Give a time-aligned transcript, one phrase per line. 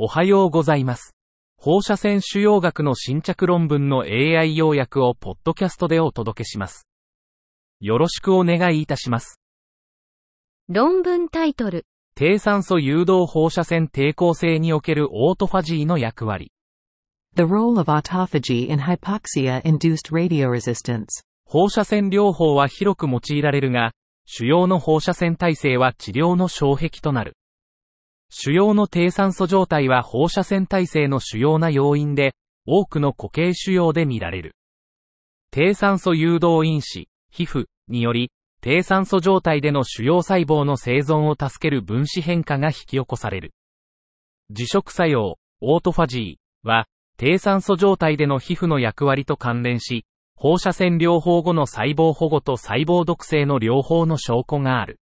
[0.00, 1.16] おはようございます。
[1.56, 6.86] 放射線腫瘍学の新着論文の AI 要約をポッドキャストでお届けします。
[7.80, 9.40] よろしくお願いいたします。
[10.68, 11.84] 論文タイトル。
[12.14, 16.52] 低酸素誘導放射線抵抗性におけるオートファジーの役割。
[17.34, 21.06] The role of autophagy in hypoxia-induced radioresistance.
[21.44, 23.90] 放射線療法は広く用いられるが、
[24.26, 27.37] 腫瘍の放射線耐性は治療の障壁となる。
[28.30, 32.34] 腫瘍の低酸素状態は放射線耐性の主要な要因で、
[32.66, 34.54] 多くの固形腫瘍で見られる。
[35.50, 38.30] 低酸素誘導因子、皮膚により、
[38.60, 43.52] 低酸素状態での腫瘍細胞の生存を助ける分子変化が引き起こされる。
[44.50, 50.04] 自食作用、オートファジーは、低酸素状態での皮膚の役割と関連し、
[50.36, 55.00] 放射線療法後の細胞保護と細胞毒性の両方の証拠がある。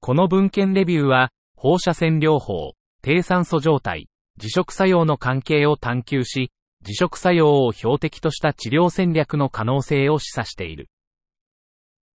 [0.00, 1.30] この文献レビューは、
[1.62, 10.88] 放射線療法、低酸素状態、自食作用の関係を探求し、自食作用を標的とした治療戦略の可能性を示唆している。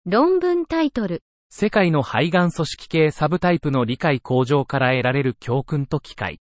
[0.06, 1.24] 論文タイトル。
[1.50, 6.42] 世界の肺がん組織系サブタイプの理解向上から得られる教訓と機会。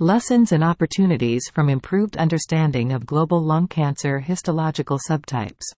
[0.00, 5.74] Lessons and opportunities from improved understanding of global lung cancer histological subtypes.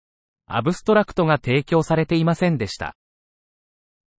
[0.47, 2.97] アブストラクトが提供されていませんでした。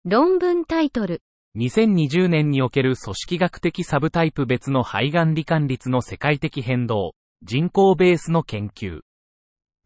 [0.06, 1.22] 論文タイトル。
[1.56, 9.02] 2020年における組織学的サブタイプ別の肺がん罹患率の世界的変動、人口ベースの研究。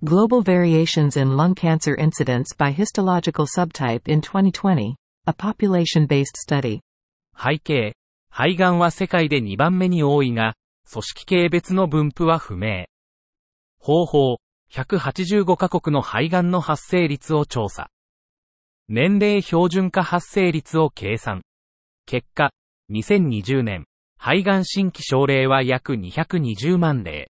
[0.01, 4.95] Global variations in lung cancer incidence by histological subtype in 2020,
[5.25, 6.79] a population-based study.
[7.35, 7.93] 背景、
[8.29, 10.53] 肺がんは世界で2番目に多いが、
[10.89, 12.85] 組織系別の分布は不明。
[13.77, 14.37] 方法、
[14.71, 17.89] 185カ国の肺がんの発生率を調査。
[18.87, 21.41] 年齢標準化発生率を計算。
[22.09, 22.51] 結果、
[22.89, 23.85] 2020年、
[24.17, 27.31] 肺がん新規症例は約220万例。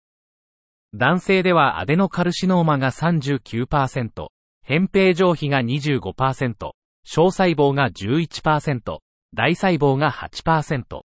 [0.96, 4.30] 男性ではアデノカルシノーマが39%、
[4.68, 6.72] 扁平上皮が25%、
[7.06, 8.98] 小細胞が11%、
[9.36, 11.02] 大細胞が8%。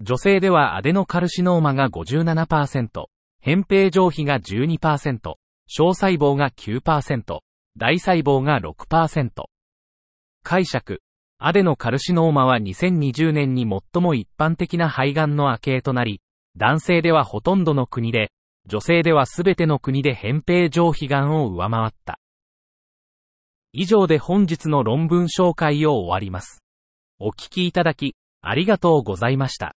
[0.00, 3.04] 女性ではアデノカルシノーマが57%、
[3.44, 5.34] 扁平上皮が12%、
[5.66, 7.40] 小細胞が9%、
[7.76, 9.30] 大細胞が6%。
[10.42, 11.02] 解釈。
[11.44, 16.20] アデノカルシノーマは2020年に最も一般的な肺がんの亜型となり、
[16.56, 18.30] 男性ではほとんどの国で、
[18.68, 22.20] 女性ではすべての国で扁平上皮がんを上回った。
[23.72, 26.62] 以上で本日の論文紹介を終わります。
[27.18, 29.74] お聞きいただき、ありがとうございました。